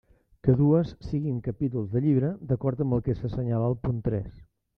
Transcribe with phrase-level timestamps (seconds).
[0.47, 4.35] Que dues siguin capítols de llibre d'acord amb el que s'assenyala al punt tres.